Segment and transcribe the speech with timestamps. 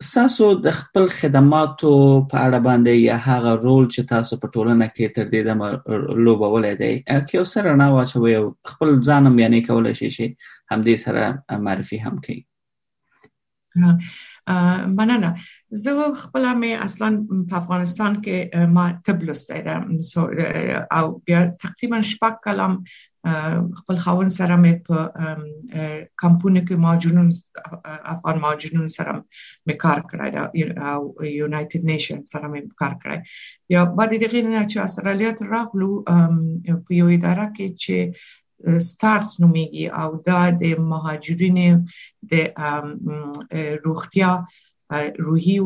[0.07, 1.93] ساسو د خپل خدماتو
[2.33, 6.83] په اړه باندې یا هغه رول چې تاسو په ټولنه کې تر دې دمه لوبولې
[6.83, 8.35] دی که سره نه واچوي
[8.73, 12.46] خپل ځانم یعنی کولای شي شي همدې سره معرفي هم کوي
[14.97, 15.31] مننه
[15.83, 15.91] زه
[16.23, 17.07] خپل مې اصلا
[17.49, 18.37] په افغانستان کې
[18.77, 19.75] ما طب لسته ده
[20.97, 22.73] او بیا تقریبا شپږ کلم
[23.79, 24.97] خپل خاون سره مې په
[26.23, 27.29] کمپونه کې ماجنون
[28.15, 29.13] افغان ماجنون سره
[29.67, 30.43] مې کار کړی دا
[30.95, 31.01] او
[31.39, 33.17] یونایټډ نیشن سره مې کار کړی
[33.75, 35.91] یا بعد دغه نه چې استرالیا ته راغلو
[36.85, 37.97] په یو اداره کې چې
[38.89, 41.69] ستارز نومیږي او دا د مهاجرینو
[42.31, 42.33] د
[43.85, 44.31] روغتیا
[45.27, 45.57] روحي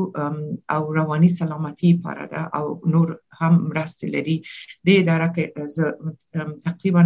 [0.76, 3.08] او رواني سلامتي لپاره ده او نور
[3.40, 4.38] هم مرستې لري
[4.86, 5.44] د اداره کې
[6.68, 7.04] تقریبا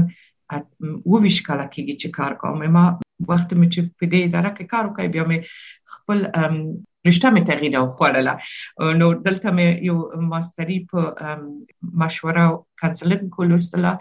[1.11, 2.86] وویش کاله کېږي چې کار کوم ما
[3.31, 5.39] وخت مې چې په دې اداره کې کار وکړ بیا مې
[5.94, 6.17] خپل
[7.09, 8.33] رشته مې تغیر او خوړله
[8.99, 9.97] نو دلته مې یو
[10.31, 10.99] ماستری په
[12.02, 13.94] مشوره او کنسلټینګ کولو ستله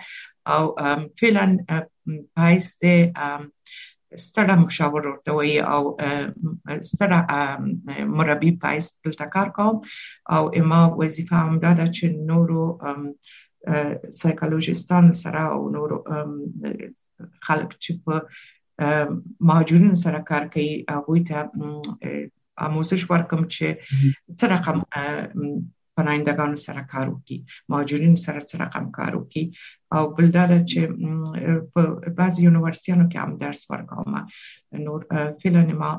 [0.53, 0.65] او
[1.21, 1.47] فعلا
[2.37, 2.85] پایس د
[4.27, 5.83] ستړه مشاور ورته وي او
[6.91, 7.21] ستړه
[8.19, 9.77] مربي پایس دلته کار کوم
[10.37, 12.63] او اما وظیفه هم دا ده چې نورو
[14.21, 15.99] سایکولوژیستانو سره او نورو
[17.47, 18.15] خلک چې په
[19.51, 21.39] مهاجرینو سره کار کوي هغه ته
[22.71, 23.69] آموزش ورکوم چې
[24.39, 24.79] څه رقم
[25.97, 27.39] پناهندگانو سره کار وکړي
[27.69, 29.45] مهاجرینو سره سره هم کار وکړي
[29.95, 30.81] او بل دا چې
[31.75, 34.17] په بعضی یونیورسيانو کې هم درس ورکوم
[34.85, 35.91] نو فعلا ما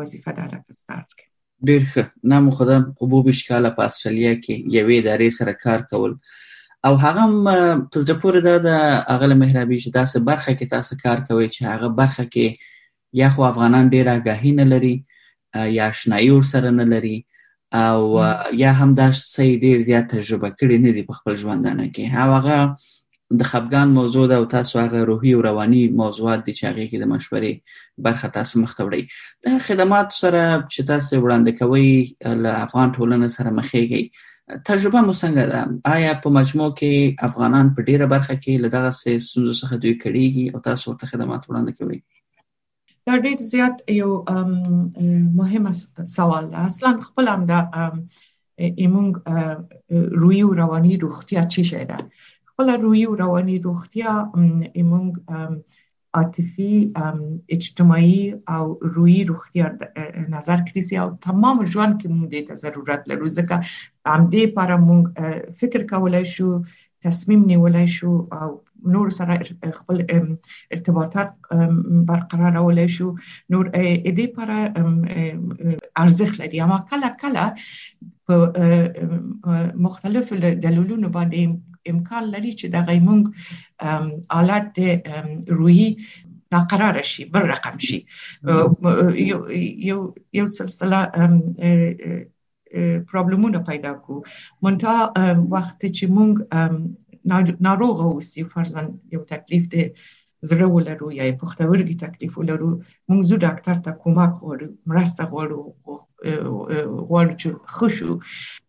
[0.00, 5.02] وظیفه ده لکه ستارت کې ډیر ښه نام خدام وبوبش کاله په استرالیا کې یوې
[5.02, 6.14] ادارې سره کار کول
[6.88, 8.84] او هغه په زړه پورې دا د
[9.16, 12.70] اغله مهربي چې داسې برخه کې تاسو کار کوي چې هغه برخه کې
[13.22, 14.94] یا خو افغانان ډیر غاهین لري
[15.78, 17.14] یا شنایور سره نه لري
[17.72, 18.18] او
[18.54, 22.58] یا هم دا شی ډیر زیات تجربه کړی نه دی په خپل ژوندانه کې هغه
[23.40, 26.98] د خپګان موضوع ده او تاسو هغه روحي او رواني موضوعات دي چې هغه کې
[27.02, 27.52] د مشورې
[28.08, 29.02] برخه تاسو مخ ته وړي
[29.46, 30.42] دا خدمات سره
[30.72, 31.92] چې تاسو وړاندې کوي
[32.46, 34.02] له افغان ټولنې سره مخېږي
[34.70, 35.60] تجربه مو څنګه ده
[35.96, 36.92] آیا په مجموع کې
[37.28, 41.06] افغانان په ډیره برخه کې له دغه څه سندو څخه دوی کړيږي او تاسو ورته
[41.12, 42.00] خدمات وړاندې کوي
[43.06, 44.10] دا ډېر زیات یو
[45.40, 45.72] مهمه
[46.18, 47.52] سوال ده اصلا خپل هم د
[48.82, 49.12] ایمونګ
[50.22, 51.98] روی او رواني روغتیا چی شي ده
[52.50, 54.10] خپل روی او رواني روغتیا
[54.80, 55.12] ایمونګ
[56.18, 56.72] عاطفي
[57.56, 58.20] اجتماعي
[58.56, 58.64] او
[58.96, 59.66] روی روغتیا
[60.36, 63.56] نظر کړی او تمام ژوند کې موږ د ضرورت لرو ځکه
[64.14, 65.02] هم دې لپاره موږ
[65.60, 66.50] فکر کولای شو
[67.04, 68.48] تصمیم نیولای شو او
[68.92, 69.34] نور سره
[69.78, 69.98] خپل
[70.70, 71.30] ارتباطات
[72.08, 73.08] برقرارولای شو
[73.52, 74.48] نور ا دې پر
[76.04, 77.46] ارزښت لري اما کله کله
[78.24, 78.34] په
[79.88, 80.26] مختلف
[80.64, 81.40] دلولونو باندې
[81.92, 83.22] امکان لري چې د غیمنګ
[84.36, 84.72] حالت
[85.60, 85.86] روحي
[86.52, 87.98] ناقرار شي بر رقم شي
[89.88, 89.98] یو
[90.40, 91.00] یو سلسله
[93.08, 94.14] پرابلمونه پیدا کو
[94.62, 94.94] مونږه
[95.56, 96.32] وخت چې مونږ
[97.68, 98.82] ناروغ اوسې فرضاً
[99.14, 99.84] یو تکلیف دی
[100.50, 102.70] زړه ولرو یا پښتورګي تکلیف ولرو
[103.10, 105.60] موږ زو ډاکټر ته کومک غواړو مرسته غواړو
[107.10, 108.10] غواړو چې خوشو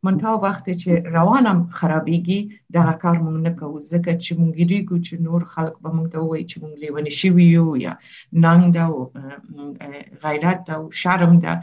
[0.07, 2.39] من تا وخت چې روانم خرابېږي
[2.75, 6.19] دا کار مونږ نه کوو ځکه چې مونږ ریګو چې نور خلک به مونږ ته
[6.27, 7.93] وایي چې مونږ لیونی شوی یو یا
[8.43, 8.99] ننګ دا او
[10.23, 11.53] غیرت دا او شرم دا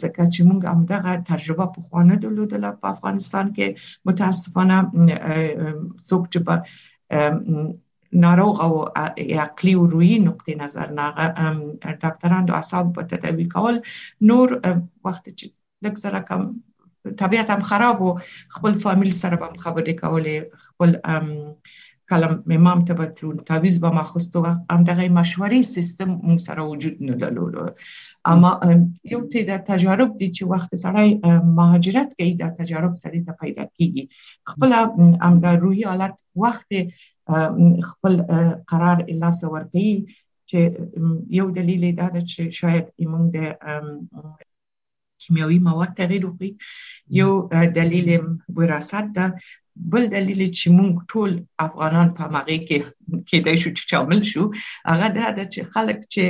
[0.00, 3.68] ځکه چې مونږ هم دغه تجربه په خوانه درلودله په افغانستان کې
[4.10, 4.76] متاسفانه
[6.10, 6.40] څوک چې
[8.14, 8.82] ناروغ او
[9.36, 11.08] عقلي او روحي نقطه نظر نه
[12.02, 13.76] ډاکټران د اعصاب په تداوي کول
[14.32, 14.48] نور
[15.04, 15.46] وخت چې
[15.84, 16.40] لږ سره کم
[17.24, 18.10] طبيعت هم خراب او
[18.58, 20.36] خپل فامیل سره به خبرې کولې
[20.68, 20.90] خپل
[22.12, 24.38] کلم امام ته به تلون تعویز به مخستو
[24.70, 27.74] هم دغه مشورې سیستم مون سره وجود نه درلود
[28.32, 28.50] اما
[29.12, 31.02] یو ته د تجارب دي چې وخت سره
[31.60, 34.04] مهاجرت کوي د تجارب سره ته پیدا کیږي
[34.52, 34.70] خپل
[35.22, 36.16] هم د روحي حالت
[36.46, 36.68] وخت
[37.90, 38.14] خپل
[38.70, 39.90] قرار الله سور کوي
[40.48, 40.58] چې
[41.38, 43.38] یو دلیل دا ده چې شاید موږ د
[45.26, 46.50] کیمیاوي مواد تغیر وکړي
[47.20, 47.30] یو
[47.78, 48.08] دلیل
[48.58, 49.26] وراثت ده
[49.94, 51.32] بل دلیل چې موږ ټول
[51.66, 52.78] افغانان په مغه کې
[53.32, 54.44] کېدای شو چې شامل شو
[54.90, 56.24] هغه دا ده چې خلک چې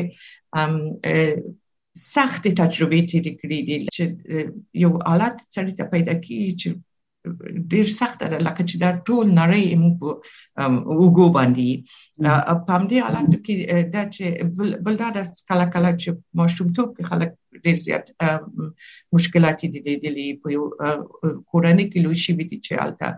[2.15, 4.05] سخت تجربه تیر کړی دي چې
[4.85, 6.71] یو حالت چې پیدا کیږي چې
[7.73, 9.97] ډیر سخت ده لکه چې دا ټول نړۍ موږ
[11.01, 11.69] وګو باندې
[12.67, 13.55] په دې حالت کې
[13.95, 14.25] دا چې
[14.87, 15.19] بل دا د
[15.51, 16.09] کله کله چې
[16.41, 17.31] مشروبتوب کې خلک
[17.65, 18.05] ډیر زیات
[19.17, 20.65] مشکلات دي د دې په یو
[21.51, 23.11] کورنۍ کې لوي شي بي چې البته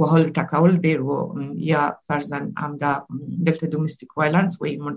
[0.00, 1.18] وهل ټکول ډیر وو
[1.72, 2.92] یا فرزن همدا
[3.46, 4.96] دلته ډومېسټک وایلنس وایي مونږ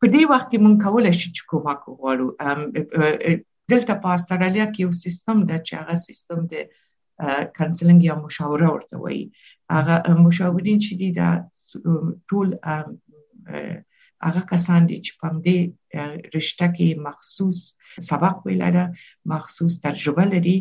[0.00, 2.26] په دې وخت کې مونږ کولای شو چې کومک وغواړو
[3.72, 6.54] دلته په استرالیا کې یو سیستم د چاغه سیستم د
[7.58, 9.22] کانسلینګ یا مشوره ورته وایي
[9.76, 9.94] هغه
[10.26, 11.30] مشاورین چې دي دا
[12.32, 12.48] ټول
[14.26, 15.58] هغه کسان دي چې په دې
[16.36, 17.58] رشته کې مخصوص
[18.10, 18.84] سبق ویلره
[19.34, 20.58] مخصوص تجربه لري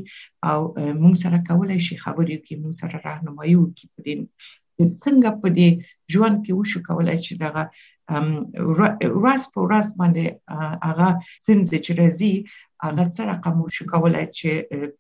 [0.52, 0.60] او
[1.02, 4.16] موږ سره کولای شي خبرې کوي موږ سره راهنمایي وکړي په دې
[5.04, 5.70] څنګه په دې
[6.12, 7.64] ژوند کې وشو کولای چې دغه
[9.28, 10.26] راس په راس باندې
[10.88, 11.10] هغه
[11.46, 12.34] سمځي چې راځي
[12.84, 14.50] هغه سره کوم شو کولای چې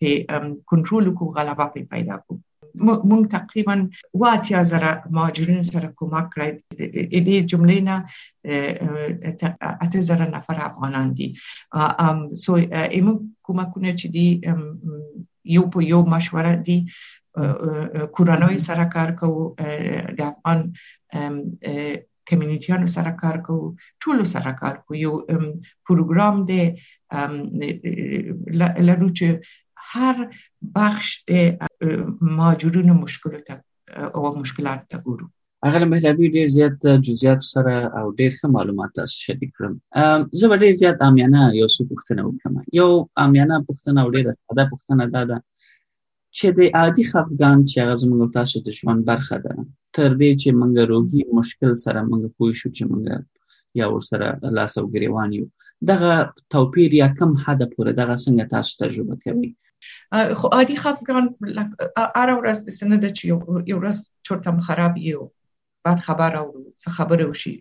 [0.02, 0.10] په
[0.72, 2.34] کنټرول کو غلبه پی پیدا کو
[3.10, 3.76] مونږ تقریبا
[4.24, 6.50] واتیا زره مهاجرین سره کومک کړی
[7.16, 7.98] د دې جملې نه
[9.86, 11.28] اته زره نفر افغانان دي
[12.06, 12.52] ام سو
[12.96, 13.14] ایمو
[13.46, 14.28] کومکونه چې دي
[15.56, 16.78] یو په یو مشوره دي
[18.20, 20.60] کورنوي سره کار کوو د افغان
[22.30, 23.66] کمیونټیانو سره کار کوو
[24.06, 25.14] ټول سره کار کوو یو
[25.92, 26.62] پروګرام دی
[28.90, 30.16] لرو چې هر
[30.76, 31.34] بخش د
[32.42, 33.56] ماجورون مشکل ته
[34.16, 35.26] او مشکلات ته ګورو
[35.68, 36.76] هغه مهربي ډیر زیات
[37.06, 41.82] جزئیات سره او ډیر ښه معلومات تاسو شریک کړم زه ډیر زیات امیانه یو څه
[41.94, 42.90] پوښتنه وکړم یو
[43.26, 45.38] امیانه پوښتنه او ډیره ساده پوښتنه ده
[46.40, 49.54] چې د عادي خفګان چې هغه زموږ تاسو د ژوند برخه ده
[49.96, 53.04] تر دې چې موږ روغي مشکل سره موږ پوه شو چې موږ
[53.80, 55.46] یا ورسره لاس او ګریوان یو
[55.92, 56.14] دغه
[56.54, 59.50] توپیر یا کم حد پورې دغه څنګه تاسو تجربه کوي
[60.40, 61.26] خو عادي خفګان
[62.18, 63.24] هر ورځ د سند چې
[63.72, 65.22] یو ورځ چورته خراب یو
[65.88, 67.54] بعد خبر اورو څه خبره وشي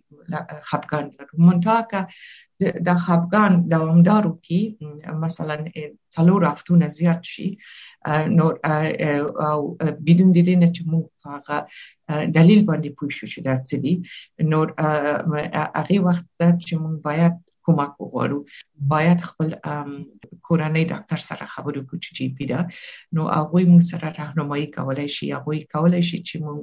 [0.69, 2.01] خپګان لرو مونږه که
[2.89, 4.61] د خپګان دوامدارو کې
[5.25, 5.57] مثلا
[6.17, 7.47] څلور هفتونه زیات شي
[8.41, 8.47] نو
[9.51, 9.61] او
[10.07, 11.57] بدون د دې نه چې موږ هغه
[12.41, 13.95] دلیل باندې پوه شو چې دا څه دي
[14.51, 14.59] نو
[15.77, 16.27] هغه وخت
[16.67, 17.35] چې موږ باید
[17.69, 18.39] کومک وغواړو
[18.95, 19.49] باید خپل
[20.49, 22.61] کورنۍ ډاکټر سره خبرې وکړو چې جی پی دا
[23.19, 26.63] نو هغه موږ سره راهنمایي کولای شي هغه کولای شي چې موږ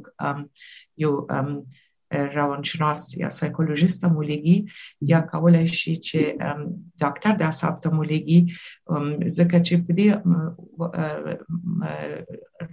[1.06, 1.14] یو
[2.38, 4.58] روانشناس یا سایکولوژیست مولګي
[5.14, 6.20] یا کولای شي چې
[7.04, 8.40] ډاکټر د اعصاب ته مولګي
[9.40, 10.08] ځکه چې په دې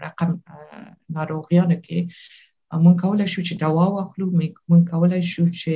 [0.07, 0.31] رقم
[1.19, 1.99] ناروغیانو کې
[2.85, 4.27] مونږ کولای شو چې دوا واخلو
[4.71, 5.73] مونږ کولای شو چې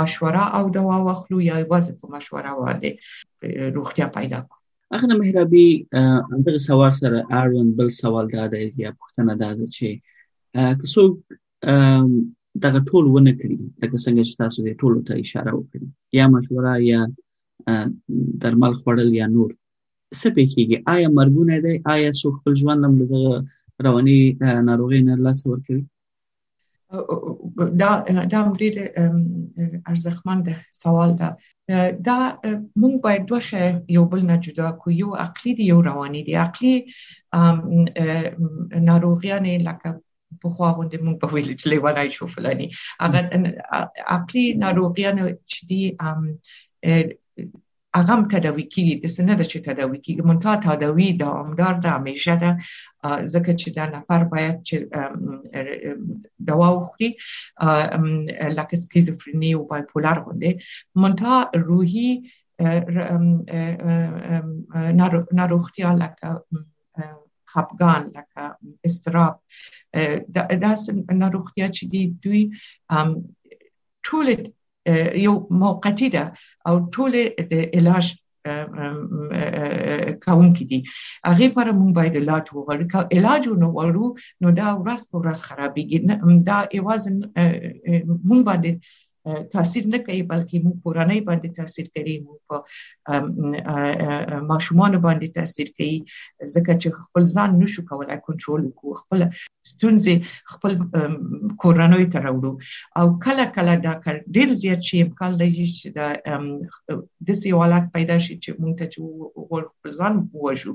[0.00, 2.90] مشوره او دوا واخلو یا یوازې په مشوره باندې
[3.76, 4.58] روغتیا پیدا کړو
[4.98, 5.68] اخنه مهربي
[6.48, 9.88] دغه سوال سره اړوند بل سوال دا دی یا پوښتنه دا ده چې
[10.80, 11.12] که څوک
[12.66, 15.86] دغه ټول ونه کړی لکه څنګه چې تاسو دې ټول ته اشاره وکړي
[16.18, 17.00] یا مشوره یا
[18.44, 19.50] درمل خوړل یا نور
[20.18, 23.18] څه پېږي آیا مرګونه دی آیا څوک خپل ژوند هم دغه
[23.80, 25.84] رواني ناروغي نه لاس ورکوي
[27.78, 28.76] دا دا ډېر
[29.90, 30.38] ارزښتمن
[30.82, 31.28] سوال ده
[32.08, 32.16] دا
[32.80, 36.36] موږ باید دوه شی یو بل نه جدا کو یو عقلي دی یو رواني دی
[36.44, 36.74] عقلي
[38.88, 39.90] ناروغیان لکه
[40.44, 42.66] په خو غونډه موږ په ویل چې لیوالای شو فلاني
[43.02, 43.20] هغه
[44.16, 45.16] عقلي ناروغیان
[45.50, 45.82] چې دي
[47.96, 52.32] هغه هم تداوي کیږي د سنه د چې تداوي کیږي مونږه تداوي دوامدار د همیشه
[52.42, 52.50] ده
[53.32, 54.76] ځکه چې دا نفر باید چې
[56.50, 57.10] دوا وخوري
[58.58, 60.52] لکه سکیزوفرینی او بایپولار غوندي
[61.02, 61.32] مونږه
[61.68, 62.10] روحي
[65.38, 66.28] ناروغتیا لکه
[67.52, 68.42] خپګان لکه
[68.90, 69.34] استراب
[70.38, 70.80] دا داس
[71.22, 72.42] ناروغتیا چې دي دوی
[74.10, 74.26] ټول
[75.24, 76.24] یو موقتی ده
[76.68, 77.12] او ټول
[77.52, 78.06] د علاج
[80.24, 80.78] کاونکي دي
[81.28, 84.06] هغه پر مونږ باید علاج وغواړو که علاج نه وغواړو
[84.42, 85.98] نو دا ورځ په ورځ خرابېږي
[86.48, 87.02] دا ایواز
[88.28, 88.70] مونږ باندې
[89.52, 92.56] تاثیر نه کوي بلکې موږ کورنۍ باندې تاثیر کوي موږ په
[94.50, 95.98] ماشومان باندې تاثیر کوي
[96.54, 99.20] ځکه چې خپل ځان نشو کولای کنټرول وکړو خپل
[99.70, 100.14] ستونزې
[100.56, 100.72] خپل
[101.62, 102.52] کورنۍ ته راوړو
[103.02, 103.92] او کله کله دا
[104.38, 106.08] ډیر زیات شي امکان لري چې دا
[107.30, 108.84] د سیوالات پیدا شي چې موږ ته
[109.72, 110.72] خپل ځان ووجو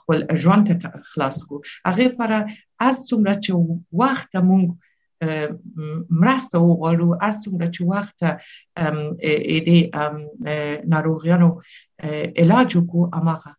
[0.00, 1.56] خپل ژوند ته خلاص کو
[1.88, 2.30] هغه پر
[2.82, 3.52] هر څومره چې
[4.02, 4.64] وخت موږ
[6.22, 8.14] مرسته وغواړو هر څومره چې وخت
[9.68, 9.70] د
[10.92, 11.48] ناروغیانو
[12.42, 13.50] علاج وکړو هماغه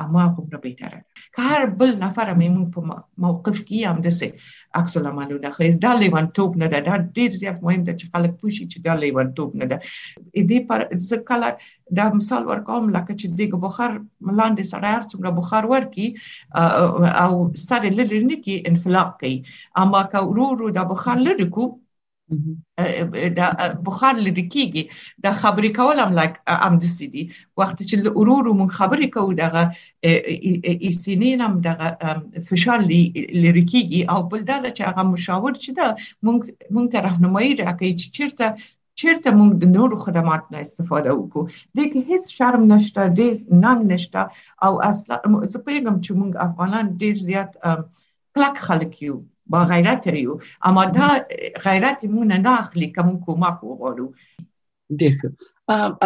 [0.00, 1.04] اما کومره بهتره
[1.36, 2.80] که هر بل نفر مې په
[3.24, 4.26] موقف کې هم دسه
[4.80, 8.64] عکس العملونه خو دا لیوانتوب نه ده دا ډیر زیات مهم ده چې خلک پوښي
[8.72, 9.76] چې دا لیوانتوب نه ده
[10.48, 11.36] دې پر ځکه
[12.00, 13.92] دا مثال ورکوم لکه چې د بخار
[14.26, 16.06] ملاندې سره هر څومره بخار ورکی
[17.24, 17.30] او
[17.68, 19.38] سره لری نه کې انفلاق کوي
[19.84, 21.64] اما که ورو ورو دا بخار لری کو
[23.38, 23.44] دا
[23.86, 24.82] بخار لري کیږي
[25.24, 26.32] دا خبرې کول هم لک
[26.66, 27.22] ام د سيدي
[27.60, 29.62] وخت چې ورور مون خبرې کوو دغه
[30.86, 31.86] ایسینین هم دغه
[32.48, 32.78] فشار
[33.44, 35.86] لري کیږي او بل دا چې هغه مشاور چې دا
[36.24, 36.40] مونږ
[36.74, 38.46] مونږ ته راهنمایي راکړي چې چیرته
[39.02, 41.42] چیرته موږ د نورو خدمات نه استفاده وکړو
[41.76, 44.20] د کې هیڅ شرم نشته ډېر ننګ نشته
[44.64, 45.16] او اصلا
[45.52, 47.50] زه پیغام چې موږ افغانان ډېر زیات
[48.34, 51.08] کلک خلک یو با غیرت یو اما دا
[51.64, 54.06] غیرت مون نه اخلي کوم کومک وغواړو
[55.00, 55.12] ډېر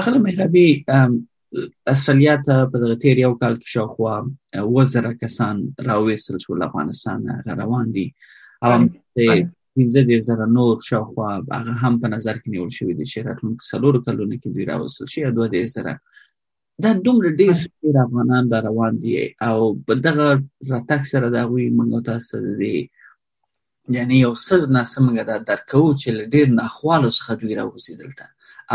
[0.01, 0.69] اخر مهربي
[1.93, 4.15] استرالیا ته په دغه تیر یو کال کې شاوخوا
[4.77, 5.57] وزره کسان
[5.89, 8.07] راوېستل شو له افغانستان را روان دي
[8.67, 8.79] او
[9.77, 13.65] پنځه ډیر زره نور شاوخوا هغه هم په نظر کې نیول شوی دي چې راتلونکي
[13.71, 15.95] څلور کلونه کې دوی راوستل شي دوه ډیر زره
[16.85, 17.57] دا دومره ډیر
[17.87, 19.13] ډیر افغانان را روان دي
[19.49, 20.27] او په دغه
[20.73, 22.79] راتګ سره دا وی منګو تاسو دې
[23.89, 28.25] یعنی یو څه ناسم غدا درکو چې ډیر ناخوالو څخه دوی راوځي دلته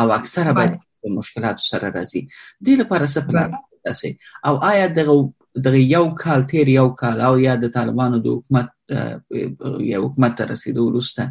[0.01, 0.73] او اکثره باید
[1.19, 2.21] مشکلات سره راځي
[2.65, 3.51] د لپاره څه پلان
[3.85, 4.09] تاسو
[4.51, 5.15] او آیا دغه
[5.65, 8.67] دغه یو کال تیر یو کال او یا د طالبانو د حکومت
[9.91, 11.23] یا حکومت تر رسیدو وروسته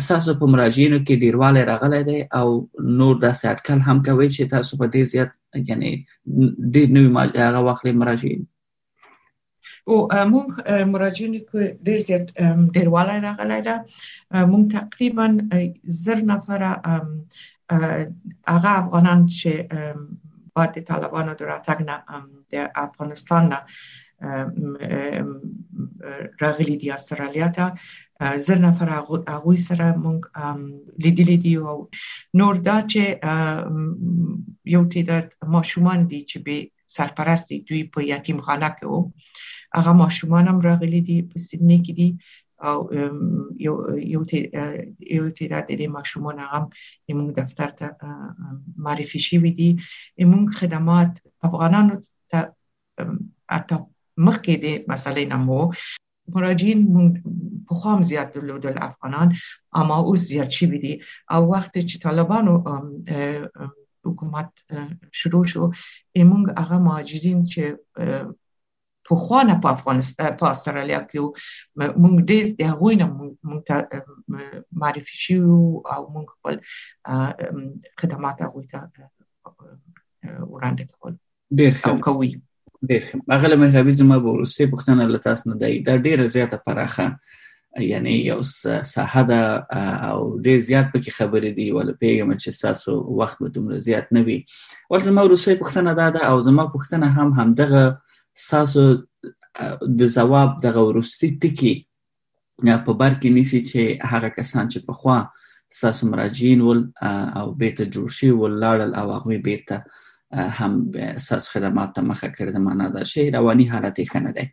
[0.00, 2.48] اساس په مراجعینو کې ډیرواله راغله ده او
[2.98, 5.30] نور داسې اټکل هم کوي چې تاسو په ډیر زیات
[5.72, 5.90] یعنی
[6.74, 7.10] ډیر نوې
[7.46, 8.42] هغه واخلې مراجعین
[9.90, 9.96] او
[10.32, 10.48] موږ
[10.94, 12.24] مراجعینو کې ډیر زیات
[12.76, 13.74] ډیرواله راغلی دا
[14.52, 15.26] موږ تقریبا
[16.04, 16.60] زر نفر
[18.54, 19.50] هغه افغانان چې
[20.54, 21.96] بعد د طالبانو د راتګ نه
[22.52, 22.54] د
[22.86, 23.58] افغانستان نه
[26.44, 27.64] راغلي دي استرالیا ته
[28.50, 30.20] زر نفر هغه سره مونږ
[31.02, 31.76] لیدلې دي او
[32.42, 33.02] نور دا چې
[34.76, 35.26] یو تعداد
[35.58, 36.56] ماشومان دي چې به
[36.96, 39.00] سرپرستی دوی په یتیم خانه کې وو
[39.76, 42.08] هغه ماشومان هم راغلي دي په سیدنی کې دي
[42.68, 42.78] او
[43.66, 43.74] یو
[44.14, 44.20] یو
[45.14, 46.64] یو تعداد د ماشومان هم
[47.18, 47.88] موږ دفتر ته
[48.86, 49.68] معرفي شوي دي
[50.32, 51.12] موږ خدمات
[51.48, 51.94] افغانانو
[52.30, 52.40] ته
[53.58, 53.78] اته
[54.26, 55.62] مخکې دي مسلې نه مو
[56.36, 56.80] مراجعین
[57.66, 59.28] په خام زیات درلودل افغانان
[59.82, 60.92] اما اوس زیات شوي دي
[61.36, 62.54] او وخت چې طالبانو
[64.08, 64.50] حکومت
[65.20, 65.64] شروع شو
[66.30, 67.62] موږ هغه مهاجرین چې
[69.08, 73.08] پخوانه په افغانستان په استرالیا کې مونږ ډېر د هغوی نه
[73.52, 75.52] مونږ ته معرفي شو
[75.94, 76.60] او مونږ خپل
[78.04, 78.82] خدمات هغوی ته
[79.54, 81.16] وړاندې کول
[81.60, 82.30] ډېر ښه کوي
[82.90, 86.62] ډېر ښه هغه مهربي زما به روسي پښتنه له تاسو نه دی دا ډېره زیاته
[86.68, 87.18] پراخه
[87.84, 89.40] یعنی یو ساحه ده
[90.10, 94.22] او ډیر زیات پکې خبرې دي ول پیغام چې تاسو وخت به دومره زیات نه
[94.28, 94.36] وي
[94.92, 97.82] ول زما روسي پښتنه ده او زما پښتنه هم همدغه
[98.44, 98.82] ستاسو
[100.00, 101.74] د ځواب دغه ورستي ټکی
[102.84, 103.80] په بر کې نیسی چې
[104.12, 105.18] هغه کسان چې په خوا
[105.80, 106.80] ستاسو مراجعین ول
[107.38, 109.76] او بیرته جوړ شي ول لاړل او هغه بیرته
[110.58, 110.72] هم
[111.26, 114.44] ستاسو خدمات ته مخه کړ د معنا دا شی رواني حالت یې کنه دی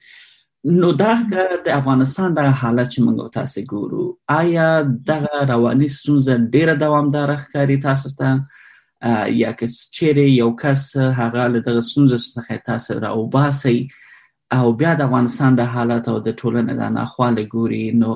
[0.81, 1.11] نو دا
[1.65, 4.05] د افغانستان د حالت چې موږ تاسو ګورو
[4.41, 4.69] آیا
[5.07, 5.09] د
[5.53, 8.62] رواني ستونزې ډیره دوامدار ښکاری تاسو ته تا
[9.31, 13.77] یا که چیرې یو کس هغه له دغه سنځ څخه تاسو را وباسي
[14.57, 18.09] او بیا د افغانستان د حالت او د ټولنې د ناخواله ګوري نو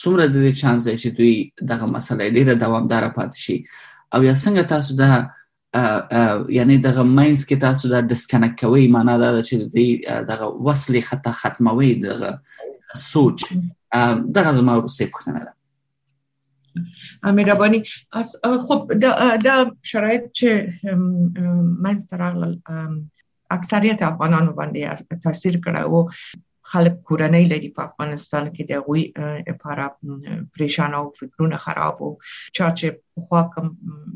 [0.00, 1.34] څومره د دې چانس چې دوی
[1.72, 3.56] دغه مسله ډیره دوامدار پاتې شي
[4.14, 5.10] او یا څنګه تاسو دا
[6.58, 9.88] یعنی دغه ماینس کې تاسو دا ډسکنیکټ کوي معنا دا چې دوی
[10.32, 12.30] دغه وصلي خطا ختموي دغه
[13.10, 13.38] سوچ
[14.36, 15.54] دغه زما ورسې پوښتنه ده
[17.22, 17.82] امیر ربانی
[18.68, 18.80] خب
[19.44, 19.54] دا,
[19.90, 20.48] شرایط چې
[21.84, 22.54] منځ راغلل
[23.56, 25.98] اکثریت افغانانو باندې تاثیر کړی او
[26.72, 29.04] خلک کورنۍ لري په افغانستان کې د غوي
[29.48, 29.84] لپاره
[30.56, 32.10] پریشان او فکرونه خراب او
[32.56, 32.88] چا چې
[33.30, 33.68] خو کوم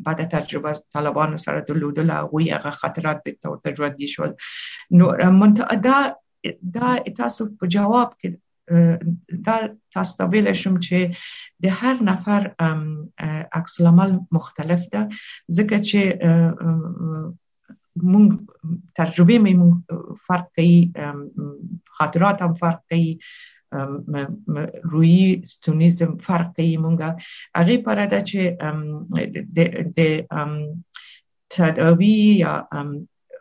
[0.08, 4.30] بعد تجربه طالبانو سره درلودل غوي هغه خطرات به تور تجربه دي شول
[5.00, 5.06] نو
[5.42, 5.75] منتها
[6.76, 8.30] دا تاسو په جواب کې
[9.47, 9.56] دا
[9.94, 10.99] تاسو ته ویل شم چې
[11.64, 12.42] د هر نفر
[13.61, 15.02] عکس العمل مختلف ده
[15.56, 16.00] ځکه چې
[18.11, 18.26] مونږ
[19.00, 19.75] تجربه مې مونږ
[20.26, 20.76] فرق کوي
[21.99, 23.11] خاطرات هم فرق کوي
[24.94, 25.18] روی
[25.52, 27.11] ستونیزم فرق کوي مونږه
[27.56, 28.40] هغه پر ده چې
[29.56, 29.59] د
[29.97, 29.99] د
[31.56, 32.54] تداوی یا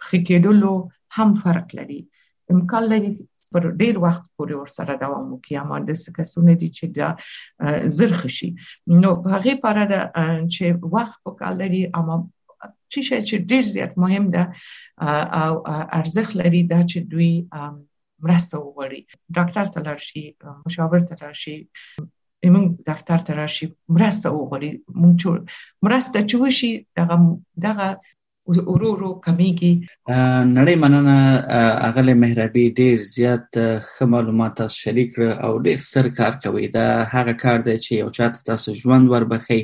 [0.06, 0.74] خکېدلو
[1.20, 2.02] هم فرق لري
[2.52, 3.10] امکان لري
[3.54, 7.10] پر ډیر وخت پورې ورسره دوام وکړي اما د سکسونه دي چې دا
[7.98, 8.50] زرخ شي
[9.04, 10.00] نو هغه پر دا
[10.54, 12.16] چې وخت په کال لري اما
[12.92, 14.44] چې شي چې ډیر زیات مهم ده
[15.44, 15.54] او
[16.00, 17.34] ارزښت لري دا چې دوی
[18.26, 19.02] مرسته وغواړي
[19.36, 20.24] ډاکټر ته لاړ شي
[20.66, 21.56] مشاور ته لاړ شي
[22.54, 23.66] موږ دفتر ته راشي
[23.98, 24.72] مرسته وغواړي
[25.02, 25.22] موږ
[25.88, 27.16] مرسته چوي شي دغه
[27.66, 27.86] دغه
[28.52, 29.72] ورو ورو کمیږي
[30.58, 31.18] نړۍ مننه
[31.90, 33.50] اغله مهربي ډیر زیات
[33.92, 35.14] ښه معلومات تاسو شریک
[35.46, 39.60] او ډیر سر کار کوي دا هغه کار دی چې یو چاته تاسو ژوند وربخي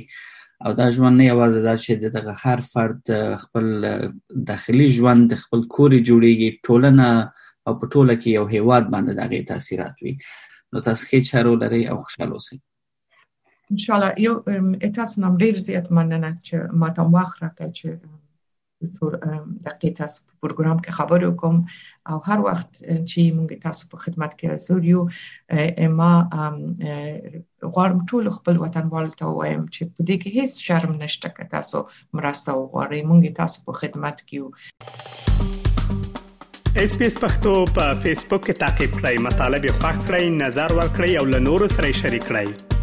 [0.67, 3.03] او دا ژوند نه یوازې دا چې دغه هر فرد
[3.43, 3.65] خپل
[4.53, 7.09] داخلي ژوند خپل کوري جوړیږي ټولنه
[7.65, 10.13] او په ټوله کې یو هیواد باندې دغه تاثیرات وي
[10.71, 12.55] نو تاسو ښه چارو لري او خوشاله اوسئ
[13.71, 14.33] ان شاء الله یو
[15.01, 16.55] تاسو نوم ډیر زیات مننه چې
[16.87, 17.87] ماته واخره چې
[18.81, 21.55] دقیق تاسو په پروګرام کې خبرې وکم
[22.09, 22.69] او هر وخت
[23.09, 25.01] چې موږ تاسو په خدمت کې حاضر یو
[25.99, 26.11] ما
[27.73, 31.79] غواړم ټول خپل وطنوال ته وایم چې په دې کې هیڅ شرم نشته که تاسو
[32.21, 34.47] مرسته وغواړئ موږ تاسو په خدمت کې یو
[36.83, 40.69] اس پی اس پختو په فیسبوک کې تا کې پلی مطلب یو فاک کړئ نظر
[40.81, 42.77] ور کړئ او له نورو سره شریک کړئ